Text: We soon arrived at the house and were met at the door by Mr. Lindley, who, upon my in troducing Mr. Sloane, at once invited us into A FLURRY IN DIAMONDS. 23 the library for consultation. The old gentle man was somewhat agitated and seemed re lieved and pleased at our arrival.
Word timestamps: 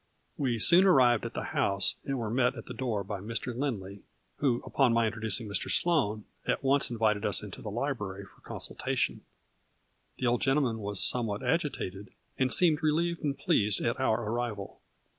We 0.35 0.57
soon 0.57 0.87
arrived 0.87 1.27
at 1.27 1.35
the 1.35 1.43
house 1.53 1.97
and 2.05 2.17
were 2.17 2.31
met 2.31 2.55
at 2.55 2.65
the 2.65 2.73
door 2.73 3.03
by 3.03 3.19
Mr. 3.19 3.55
Lindley, 3.55 4.01
who, 4.37 4.63
upon 4.65 4.93
my 4.93 5.05
in 5.05 5.13
troducing 5.13 5.45
Mr. 5.47 5.69
Sloane, 5.69 6.25
at 6.47 6.63
once 6.63 6.89
invited 6.89 7.23
us 7.23 7.43
into 7.43 7.59
A 7.59 7.63
FLURRY 7.65 7.69
IN 7.69 7.75
DIAMONDS. 7.75 7.97
23 7.99 8.07
the 8.07 8.09
library 8.09 8.25
for 8.25 8.41
consultation. 8.41 9.21
The 10.17 10.25
old 10.25 10.41
gentle 10.41 10.63
man 10.63 10.79
was 10.79 11.03
somewhat 11.03 11.43
agitated 11.47 12.09
and 12.39 12.51
seemed 12.51 12.81
re 12.81 12.91
lieved 12.91 13.21
and 13.23 13.37
pleased 13.37 13.79
at 13.81 13.99
our 13.99 14.19
arrival. 14.27 14.81